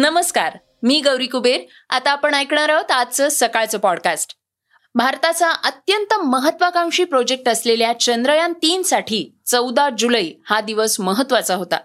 [0.00, 1.60] नमस्कार मी गौरी कुबेर.
[1.90, 4.34] आता आपण ऐकणार आहोत आजचं सकाळचं पॉडकास्ट
[4.94, 11.76] भारताचा अत्यंत महत्वाकांक्षी प्रोजेक्ट असलेल्या चंद्रयान तीन साठी चौदा जुलै हा दिवस महत्त्वाचा होता.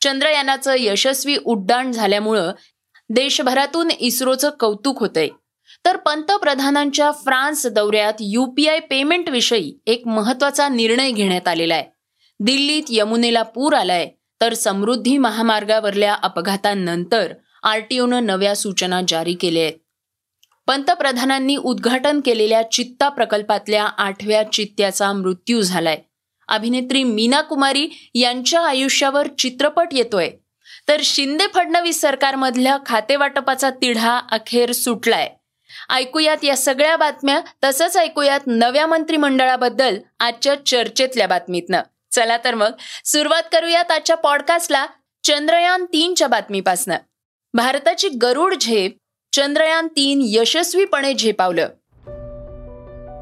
[0.00, 2.52] चंद्रयानाचं यशस्वी उड्डाण झाल्यामुळं
[3.10, 5.28] देशभरातून इस्रोचं कौतुक होतंय.
[5.84, 11.84] तर पंतप्रधानांच्या फ्रान्स दौऱ्यात युपीआय पेमेंट विषयी एक महत्त्वाचा निर्णय घेण्यात आलेला आहे.
[12.40, 14.08] दिल्लीत यमुनेला पूर आलाय.
[14.40, 19.74] तर समृद्धी महामार्गावरल्या अपघातांनंतर आरटीओनं नव्या सूचना जारी केल्या आहेत.
[20.66, 25.98] पंतप्रधानांनी उद्घाटन केलेल्या चित्ता प्रकल्पातल्या आठव्या चित्त्याचा मृत्यू झालाय.
[26.48, 30.30] अभिनेत्री मीना कुमारी यांच्या आयुष्यावर चित्रपट येतोय.
[30.88, 35.30] तर शिंदे फडणवीस सरकारमधल्या खातेवाटपाचा तिढा अखेर सुटलाय.
[35.90, 41.82] ऐकूयात या सगळ्या बातम्या तसंच ऐकूयात नव्या मंत्रिमंडळाबद्दल आजच्या चर्चेतल्या बातमीतनं.
[42.18, 42.72] चला तर मग
[43.04, 44.86] सुरुवात करूयात आजच्या पॉडकास्टला
[45.24, 46.96] चंद्रयान तीनच्या बातमीपासनं.
[47.54, 48.96] भारताची गरुड झेप
[49.32, 51.68] चंद्रयान तीन यशस्वीपणे झेपावलं.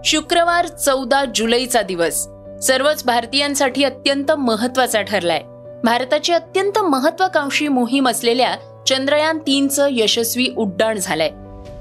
[0.04, 2.26] शुक्रवार चौदा जुलैचा दिवस.
[2.66, 5.42] सर्वच भारतीयांसाठी अत्यंत महत्त्वाचा ठरलाय.
[5.84, 11.30] भारताची अत्यंत महत्वाकांक्षी मोहीम असलेल्या चंद्रयान तीनचं यशस्वी उड्डाण झालंय.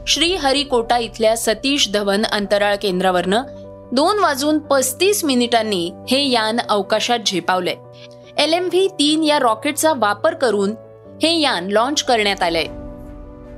[0.08, 3.44] श्रीहरिकोटा इथल्या सतीश धवन अंतराळ केंद्रावरनं
[3.92, 7.76] दोन वाजून पस्तीस मिनिटांनी हे यान अवकाशात झेपावलंय
[8.38, 10.72] एल एम व्ही तीन या रॉकेटचा वापर करून
[11.24, 12.68] हे यान लॉन्च करण्यात आलंय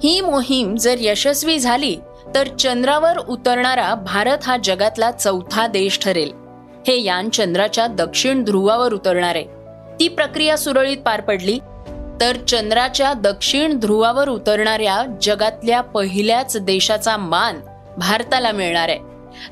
[0.04, 1.96] ही मोहीम जर यशस्वी झाली
[2.36, 6.32] तर चंद्रावर उतरणारा भारत हा जगातला चौथा देश ठरेल.
[6.88, 9.36] हे यान चंद्राच्या दक्षिण ध्रुवावर उतरणार.
[9.36, 9.46] आहे
[10.00, 11.60] ती प्रक्रिया सुरळीत पार पडली
[12.22, 17.60] तर चंद्राच्या दक्षिण ध्रुवावर उतरणाऱ्या जगातल्या पहिल्याच देशाचा मान
[17.98, 18.90] भारताला मिळणार.
[18.90, 19.07] आहे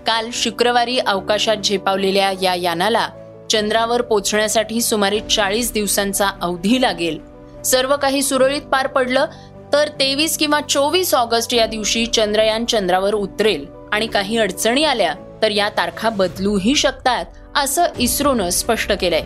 [0.08, 3.08] काल शुक्रवारी अवकाशात झेपावलेल्या या यानाला
[3.52, 7.19] चंद्रावर पोचण्यासाठी सुमारे चाळीस दिवसांचा अवधी लागेल.
[7.66, 9.25] सर्व काही सुरळीत पार पडलं
[9.73, 15.52] तर तेवीस किंवा चोवीस ऑगस्ट या दिवशी चंद्रयान चंद्रावर उतरेल आणि काही अडचणी आल्या तर
[15.52, 19.23] या तारखा बदलूही शकतात असं इस्रोनं स्पष्ट केलंय.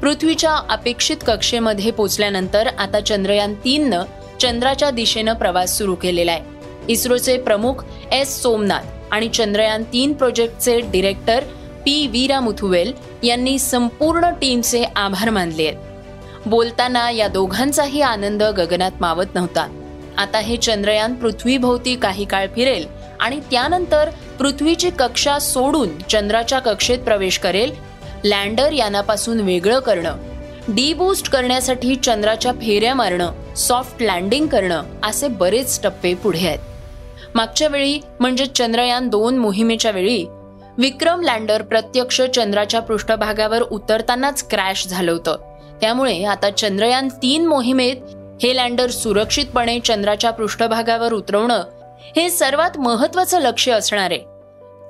[0.00, 4.02] पृथ्वीच्या अपेक्षित कक्षेमध्ये पोचल्यानंतर आता चंद्रयान तीननं
[4.40, 6.40] चंद्राच्या दिशेनं प्रवास सुरू केलेला आहे.
[6.88, 11.44] इस्रोचे प्रमुख एस सोमनाथ आणि चंद्रयान तीन प्रोजेक्टचे डिरेक्टर
[11.84, 12.92] पी वीरा मुथुवेल
[13.22, 16.48] यांनी संपूर्ण टीमचे आभार मानले आहेत.
[16.48, 19.66] बोलताना या दोघांचाही आनंद गगनात मावत नव्हता.
[20.18, 22.86] आता हे चंद्रयान पृथ्वीभोवती काही काळ फिरेल
[23.20, 24.08] आणि त्यानंतर
[24.38, 27.72] पृथ्वीची कक्षा सोडून चंद्राच्या कक्षेत प्रवेश करेल
[28.24, 30.16] लँडर यानापासून वेगळं करणं
[30.68, 36.58] डीबूस्ट करण्यासाठी चंद्राच्या फेऱ्या मारणं सॉफ्ट लँडिंग करणं असे बरेच टप्पे पुढे आहेत.
[37.34, 40.24] मागच्या वेळी म्हणजे चंद्रयान दोन मोहिमेच्या वेळी
[40.78, 45.36] विक्रम लँडर प्रत्यक्ष चंद्राच्या पृष्ठभागावर उतरतानाच क्रॅश झालं होतं.
[45.80, 47.96] त्यामुळे आता चंद्रयान तीन मोहिमेत
[48.42, 51.62] हे लँडर सुरक्षितपणे चंद्राच्या पृष्ठभागावर उतरवणं
[52.16, 54.10] हे सर्वात महत्वाचं लक्ष असणार.
[54.10, 54.24] आहे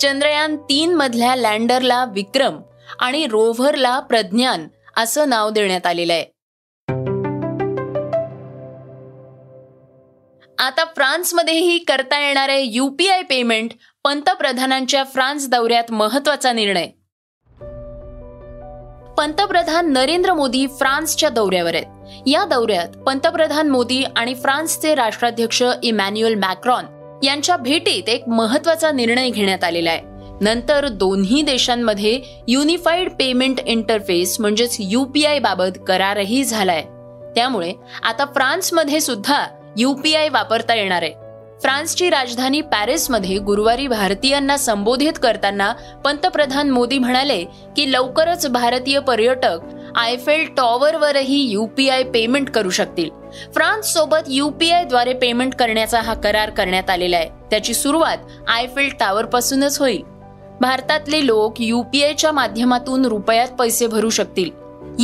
[0.00, 2.58] चंद्रयान तीन मधल्या लँडरला विक्रम
[3.00, 4.66] आणि रोव्हरला प्रज्ञान
[4.96, 6.31] असं नाव देण्यात आलेलं आहे.
[10.62, 13.70] आता फ्रान्समध्येही करता येणारे यूपीआय पेमेंट
[14.04, 16.86] पंतप्रधानांच्या फ्रान्स दौऱ्यात महत्त्वाचा निर्णय.
[19.18, 21.86] पंतप्रधान नरेंद्र मोदी फ्रान्सच्या दौऱ्यावर आहेत.
[22.26, 26.84] या दौऱ्यात पंतप्रधान मोदी आणि फ्रान्सचे राष्ट्राध्यक्ष इमॅन्युअल मॅक्रॉन
[27.22, 30.00] यांच्या भेटीत एक महत्त्वाचा निर्णय घेण्यात आलेला आहे.
[30.40, 36.82] नंतर दोन्ही देशांमध्ये युनिफाईड पेमेंट इंटरफेस म्हणजेच यूपीआय बाबत करारही झालाय.
[37.34, 37.72] त्यामुळे
[38.02, 39.46] आता फ्रान्समध्ये सुद्धा
[39.76, 41.12] युपीआय वापरता येणार आहे.
[41.60, 45.72] फ्रान्सची राजधानी पॅरिसमध्ये गुरुवारी भारतीयांना संबोधित करताना
[46.04, 47.44] पंतप्रधान मोदी म्हणाले
[47.76, 49.58] की लवकरच भारतीय पर्यटक
[49.96, 53.10] आयफेल टॉवरवरही युपीआय पेमेंट करू शकतील.
[53.54, 57.28] फ्रान्स सोबत युपीआयद्वारे पेमेंट करण्याचा हा करार करण्यात आलेला आहे.
[57.50, 58.16] त्याची सुरुवात
[58.48, 60.02] आयफेल टॉवर पासूनच होईल.
[60.60, 64.50] भारतातले लोक युपीआयच्या माध्यमातून रुपयात पैसे भरू शकतील.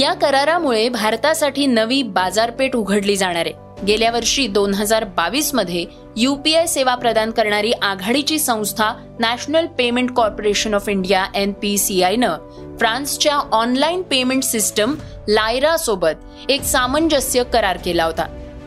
[0.01, 3.68] या करारामुळे भारतासाठी नवी बाजारपेठ उघडली जाणार आहे.
[3.87, 5.85] गेल्या वर्षी दोन हजार बावीसमध्ये
[6.17, 12.37] युपीआय सेवा प्रदान करणारी आघाडीची संस्था national payment corporation of India N P C आयनं
[12.79, 14.95] फ्रान्सच्या ऑनलाईन पेमेंट सिस्टम
[15.29, 18.27] लायरा सोबत एक सामंजस्य करार केला होता.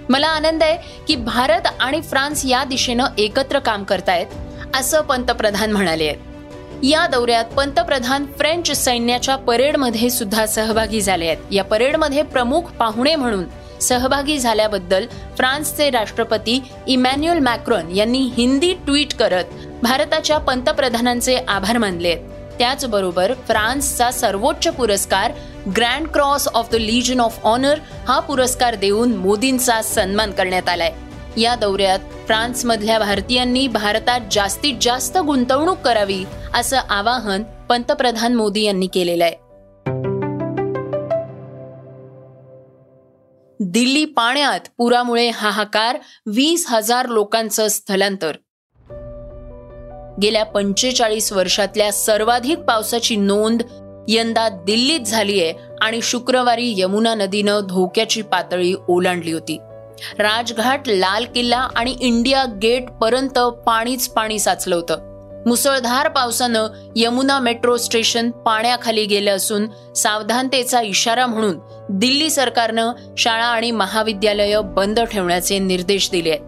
[0.09, 0.77] मला आनंद आहे
[1.07, 4.25] की भारत आणि फ्रान्स या दिशेनं एकत्र काम करतायत
[4.75, 6.17] असं पंतप्रधान म्हणाले आहेत.
[6.83, 11.37] या दौऱ्यात पंतप्रधान फ्रेंच सैन्याच्या परेडमध्ये सुद्धा सहभागी झाले आहेत.
[11.51, 13.43] या परेडमध्ये प्रमुख पाहुणे म्हणून
[13.81, 15.05] सहभागी झाल्याबद्दल
[15.37, 19.43] फ्रान्सचे राष्ट्रपती इमॅन्युअल मॅक्रॉन यांनी हिंदी ट्विट करत
[19.83, 22.15] भारताच्या पंतप्रधानांचे आभार मानले.
[22.59, 25.31] त्याचबरोबर फ्रान्सचा सर्वोच्च पुरस्कार
[25.77, 30.91] grand cross of the legion of honour हा पुरस्कार देऊन मोदींचा सन्मान करण्यात आलाय.
[31.37, 36.23] या दौऱ्यात फ्रान्समधल्या भारतीयांनी भारतात जास्तीत जास्त गुंतवणूक करावी
[36.53, 39.40] असं आवाहन पंतप्रधान मोदी यांनी केलेलं आहे.
[43.63, 48.31] दिल्ली पाण्यात पुरामुळे हाहाकार वीस हजार लोकांचं स्थलांतर.
[50.21, 53.61] गेल्या पंचेचाळीस वर्षातल्या सर्वाधिक पावसाची नोंद
[54.07, 59.57] यंदा दिल्लीत झालीय आणि शुक्रवारी यमुना नदीनं धोक्याची पातळी ओलांडली होती.
[60.19, 65.10] राजघाट लाल किल्ला आणि इंडिया गेट पर्यंत पाणीच पाणी साचलं होतं.
[65.45, 71.57] मुसळधार पावसानं यमुना मेट्रो स्टेशन पाण्याखाली गेलं असून सावधानतेचा इशारा म्हणून
[71.89, 76.41] दिल्ली सरकारनं शाळा आणि महाविद्यालयं बंद ठेवण्याचे निर्देश दिले आहेत.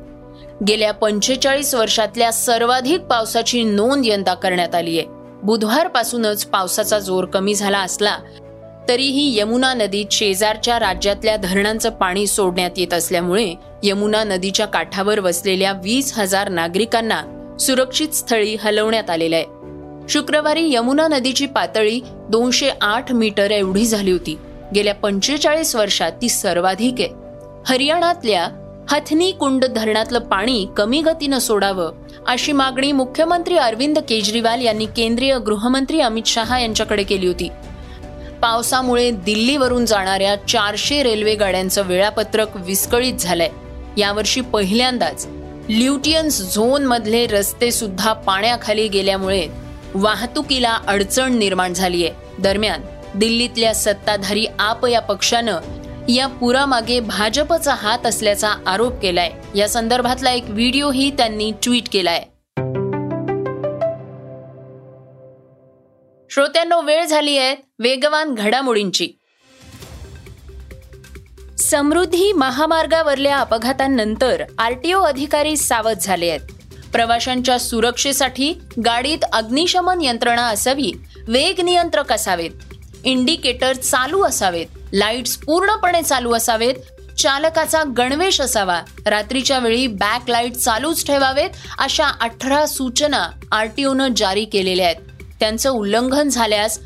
[0.67, 5.07] गेल्या पंचेचाळीस वर्षातल्या सर्वाधिक पावसाची नोंद यंदा करण्यात आली आहे.
[5.43, 8.17] बुधवारपासूनच पावसाचा जोर कमी झाला असला
[8.89, 13.53] तरीही यमुना नदीत शेजारच्या राज्यातल्या धरणांचं पाणी सोडण्यात येत असल्यामुळे
[13.83, 17.21] यमुना नदीच्या काठावर वसलेल्या वीस हजार नागरिकांना
[17.59, 19.45] सुरक्षित स्थळी हलवण्यात आलेलं आहे.
[20.09, 24.37] शुक्रवारी यमुना नदीची पातळी दोनशे आठ मीटर एवढी झाली होती.
[24.75, 27.09] गेल्या पंचेचाळीस वर्षात ती सर्वाधिक आहे.
[27.65, 28.47] हरियाणातल्या
[28.89, 31.91] हथनी कुंड धरणातलं पाणी कमी गतीनं सोडावं
[32.27, 37.49] अशी मागणी मुख्यमंत्री अरविंद केजरीवाल यांनी केंद्रीय गृहमंत्री अमित शहा यांच्याकडे केली होती.
[38.41, 43.49] पावसामुळे दिल्लीवरून जाणाऱ्या चारशे रेल्वे गाड्यांचं वेळापत्रक विस्कळीत झालंय.
[43.97, 45.27] यावर्षी पहिल्यांदाच
[45.69, 49.47] ल्युटियन्स झोन मधले रस्ते सुद्धा पाण्याखाली गेल्यामुळे
[49.95, 52.81] वाहतुकीला अडचण निर्माण झालीय दरम्यान
[53.15, 55.57] दिल्लीतल्या सत्ताधारी आप या पक्षानं
[56.09, 59.31] या पुरामागे भाजपचा हात असल्याचा आरोप केलाय.
[59.55, 62.23] या संदर्भातला एक व्हिडिओही त्यांनी ट्विट केलाय.
[66.29, 69.09] श्रोत्यांनो वेळ झाली आहे वेगवान घडामोडींची.
[71.59, 76.41] समृद्धी महामार्गावरल्या अपघातांनंतर आरटीओ अधिकारी सावध झाले आहेत.
[76.93, 78.53] प्रवाशांच्या सुरक्षेसाठी
[78.85, 80.91] गाडीत अग्निशमन यंत्रणा असावी
[81.27, 82.73] वेग नियंत्रक असावेत
[83.03, 86.73] इंडिकेटर चालू असावेत लाईट्स पूर्णपणे चालू असावेत
[87.17, 94.85] चालकाचा गणवेश असावा रात्रीच्या वेळी बॅक लाइट चालूच ठेवावेत अशा अठरा सूचना आरटीओनं जारी केलेल्या
[94.85, 94.95] आहेत.
[95.39, 96.79] त्यांचं उल्लंघन झाल्यास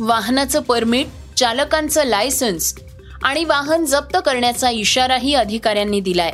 [0.00, 1.06] वाहनाचं परमिट
[1.36, 2.74] चालकांचं लायसन्स
[3.22, 6.32] आणि वाहन जप्त करण्याचा इशाराही अधिकाऱ्यांनी दिलाय.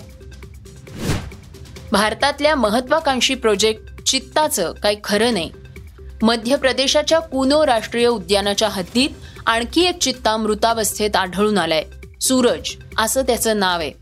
[1.93, 5.51] भारतातल्या महत्वाकांक्षी प्रोजेक्ट चित्ताचं काही खरं नाही.
[6.23, 9.11] मध्य प्रदेशाच्या कुनो राष्ट्रीय उद्यानाच्या हद्दीत
[9.47, 11.85] आणखी एक चित्ता मृतावस्थेत आढळून आलाय.
[12.21, 13.93] सूरज असं त्याचं नाव आहे.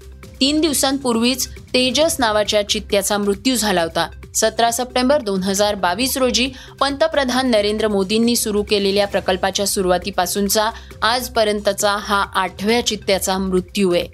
[0.40, 4.10] तीन दिवसांपूर्वीच तेजस नावाच्या चित्त्याचा मृत्यू झाला होता.
[4.34, 6.48] सतरा सप्टेंबर दोन हजार बावीस रोजी
[6.80, 10.70] पंतप्रधान नरेंद्र मोदींनी सुरू केलेल्या प्रकल्पाच्या सुरुवातीपासूनचा
[11.02, 14.06] आजपर्यंतचा हा आठव्या चित्त्याचा मृत्यू आहे.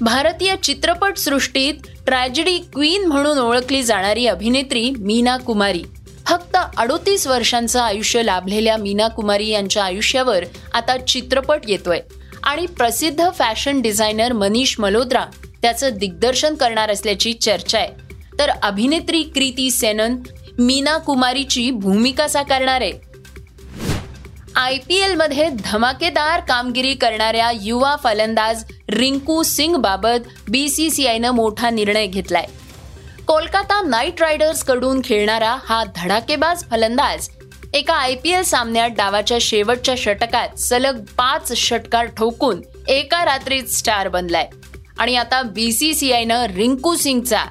[0.00, 1.74] भारतीय चित्रपट सृष्टीत
[2.06, 5.82] ट्रॅजेडी क्वीन म्हणून ओळखली जाणारी अभिनेत्री मीना कुमारी.
[6.26, 12.00] फक्त अडोतीस वर्षांचं आयुष्य लाभलेल्या मीना कुमारी यांच्या आयुष्यावर आता चित्रपट येतोय.
[12.42, 15.24] आणि प्रसिद्ध फॅशन डिझायनर मनीष मल्होत्रा
[15.62, 18.05] त्याचं दिग्दर्शन करणार असल्याची चर्चा आहे.
[18.38, 20.16] तर अभिनेत्री कृती सेनन
[20.58, 22.80] मीना कुमारीची भूमिका साकारणार.
[22.80, 22.92] आहे
[24.56, 30.28] आय पी एलमध्ये धमाकेदार कामगिरी करणाऱ्या युवा फलंदाज रिंकू सिंग बाबत
[31.08, 32.46] आयनं मोठा निर्णय घेतलाय.
[33.26, 37.28] कोलकाता नाईट रायडर्सकडून खेळणारा हा धडाकेबाज फलंदाज
[37.74, 44.08] एका आय पी एल सामन्यात डावाच्या शेवटच्या षटकात सलग पाच षटकार ठोकून एका रात्रीत स्टार
[44.08, 44.48] बनलाय.
[44.98, 47.44] आणि आता बी सी सी आयनं रिंकू सिंगचा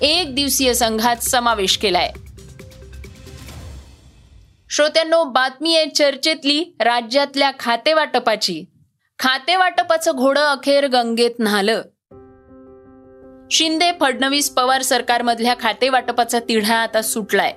[0.00, 2.12] एक दिवसीय संघात समावेश केलाय.
[4.70, 8.64] श्रोत्यांनो बातमी आहे चर्चेतली राज्यातल्या खातेवाटपाची
[9.18, 11.82] खातेवाटपाचं घोडं अखेर गंगेत न्हालं.
[13.50, 17.52] शिंदे फडणवीस पवार सरकारमधल्या खातेवाटपाचा तिढा आता सुटलाय.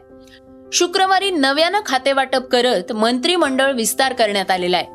[0.74, 4.88] शुक्रवारी नव्यानं खातेवाटप करत मंत्रिमंडळ विस्तार करण्यात आलेला आहे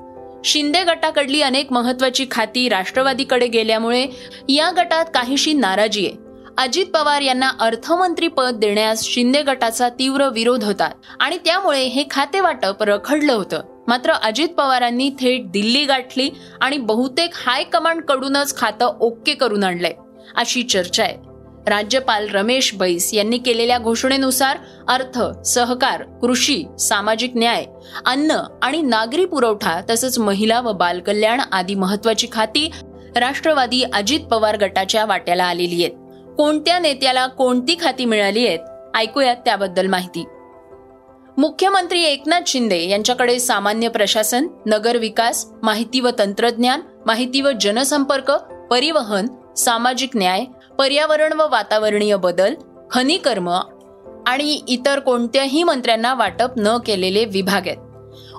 [0.44, 4.06] शिंदे गटाकडली अनेक महत्वाची खाती राष्ट्रवादीकडे गेल्यामुळे
[4.48, 6.27] या गटात काहीशी नाराजी आहे.
[6.58, 10.88] अजित पवार यांना अर्थमंत्री पद देण्यास शिंदे गटाचा तीव्र विरोध होता
[11.20, 13.60] आणि त्यामुळे हे खाते वाटप रखडलं होतं.
[13.88, 16.28] मात्र अजित पवारांनी थेट दिल्ली गाठली
[16.60, 19.92] आणि बहुतेक हायकमांड कडूनच खातं ओके करून आणलंय
[20.36, 21.16] अशी चर्चा आहे.
[21.66, 27.64] राज्यपाल रमेश बैस यांनी केलेल्या घोषणेनुसार अर्थ सहकार कृषी सामाजिक न्याय
[28.06, 32.70] अन्न आणि नागरी पुरवठा तसंच महिला व बालकल्याण आदी महत्वाची खाती
[33.16, 36.07] राष्ट्रवादी अजित पवार गटाच्या वाट्याला आलेली आहेत.
[36.38, 38.58] कोणत्या नेत्याला कोणती खाती मिळाली आहेत?
[38.96, 40.24] ऐकूयात त्याबद्दल माहिती.
[41.38, 48.30] मुख्यमंत्री एकनाथ शिंदे यांच्याकडे सामान्य प्रशासन नगर विकास माहिती व तंत्रज्ञान माहिती व जनसंपर्क
[48.70, 50.44] परिवहन सामाजिक न्याय
[50.78, 52.54] पर्यावरण व वातावरणीय बदल
[52.90, 53.50] खनिकर्म
[54.26, 57.78] आणि इतर कोणत्याही मंत्र्यांना वाटप न केलेले विभाग आहेत.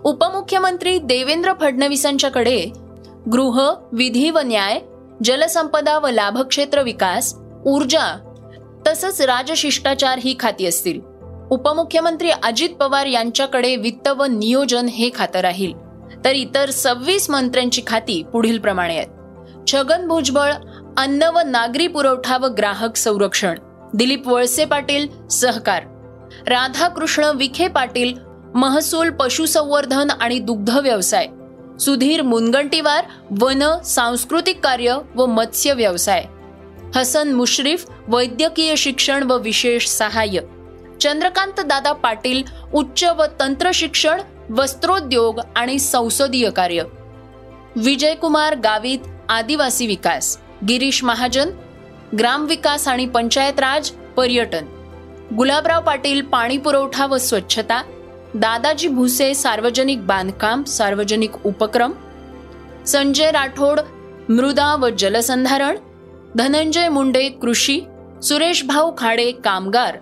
[0.04, 2.66] उपमुख्यमंत्री देवेंद्र फडणवीसांच्याकडे
[3.32, 4.80] गृह विधी व न्याय
[5.24, 8.34] जलसंपदा व लाभक्षेत्र विकास ऊर्जा
[8.88, 11.02] तसंच राजशिष्टाचार ही खाती असतील.
[11.52, 15.74] उपमुख्यमंत्री अजित पवार यांच्याकडे वित्त व नियोजन हे खातं राहील.
[16.26, 19.08] तर इतर सव्वीस मंत्र्यांची खाती पुढील प्रमाणे आहेत.
[19.68, 20.54] छगन भुजबळ
[20.98, 23.60] अन्न व नागरी पुरवठा व ग्राहक संरक्षण.
[23.94, 25.84] दिलीप वळसे पाटील सहकार.
[26.48, 28.14] राधाकृष्ण विखे पाटील
[28.56, 31.28] महसूल पशुसंवर्धन आणि दुग्ध व्यवसाय.
[31.80, 33.06] सुधीर मुनगंटीवार
[33.40, 36.26] वन सांस्कृतिक कार्य व मत्स्य व्यवसाय.
[36.96, 40.40] हसन मुश्रीफ वैद्यकीय शिक्षण व विशेष सहाय्य.
[41.02, 42.44] चंद्रकांत दादा पाटील
[42.74, 46.84] उच्च व तंत्र शिक्षण वस्त्रोद्योग आणि संसदीय कार्य.
[47.76, 50.38] विजयकुमार गावित आदिवासी विकास.
[50.68, 51.50] गिरीश महाजन
[52.20, 54.66] ग्रामविकास आणि पंचायत राज पर्यटन.
[55.38, 57.82] गुलाबराव पाटील पाणी पुरवठा व स्वच्छता.
[58.34, 61.92] दादाजी भुसे सार्वजनिक बांधकाम सार्वजनिक उपक्रम.
[62.88, 63.80] संजय राठोड
[64.30, 65.78] मृदा व जलसंधारण.
[66.38, 67.80] धनंजय मुंडे कृषी
[68.24, 69.98] सुरेश भाऊ खाडे कामगार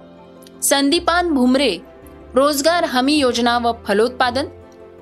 [0.64, 1.72] संदीपान भुमरे
[2.36, 4.48] रोजगार हमी योजना व फलोत्पादन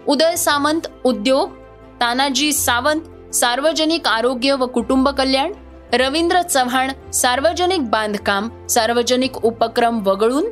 [0.07, 1.55] उदय सामंत उद्योग
[2.01, 5.53] तानाजी सावंत सार्वजनिक आरोग्य व कुटुंब कल्याण
[5.93, 10.49] रवींद्र चव्हाण सार्वजनिक बांधकाम सार्वजनिक उपक्रम वगळून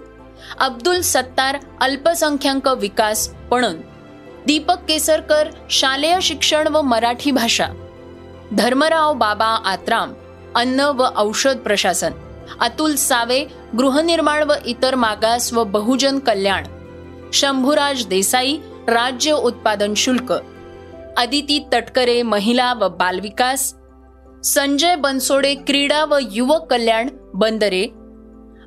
[0.60, 3.78] अब्दुल सत्तार अल्पसंख्याक विकास पणन
[4.48, 7.68] दीपक केसरकर शालेय शिक्षण व मराठी भाषा
[8.52, 10.14] धर्मराव बाबा आत्राम
[10.56, 12.12] अन्न व औषध प्रशासन
[12.62, 13.46] अतुल सावे
[13.78, 16.68] गृहनिर्माण व इतर मागास व बहुजन कल्याण
[17.34, 18.58] शंभूराज देसाई
[18.88, 20.32] राज्य उत्पादन शुल्क
[21.18, 23.74] अदिती तटकरे महिला व बालविकास
[24.44, 27.86] संजय बनसोडे क्रीडा व युवक कल्याण बंदरे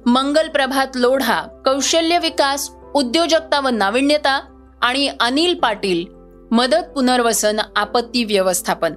[0.06, 4.40] मंगल प्रभात लोढा कौशल्य विकास उद्योजकता व नाविन्यता
[4.82, 6.04] आणि अनिल पाटील
[6.50, 8.94] मदत पुनर्वसन आपत्ती व्यवस्थापन.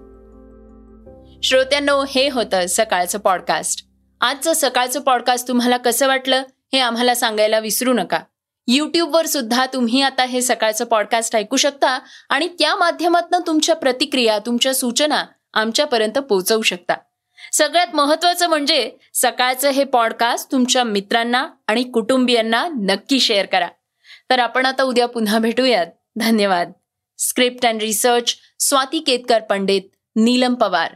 [1.43, 3.85] श्रोत्यांनो हे होतं सकाळचं पॉडकास्ट
[4.21, 6.43] आजचं सकाळचं पॉडकास्ट तुम्हाला कसं वाटलं
[6.73, 8.19] हे आम्हाला सांगायला विसरू नका.
[8.67, 14.73] युट्यूबवर सुद्धा तुम्ही आता हे सकाळचं पॉडकास्ट ऐकू शकता आणि त्या माध्यमातून तुमच्या प्रतिक्रिया तुमच्या
[14.75, 16.93] सूचना आमच्यापर्यंत पोहोचवू शकता.
[17.53, 23.67] सगळ्यात महत्वाचं म्हणजे सकाळचं हे पॉडकास्ट तुमच्या मित्रांना आणि कुटुंबियांना नक्की शेअर करा.
[24.29, 25.87] तर आपण आता उद्या पुन्हा भेटूयात.
[26.15, 26.71] धन्यवाद.
[27.17, 29.81] Script and research Swati Ketkar Pandit
[30.15, 30.95] Neelam Pawar.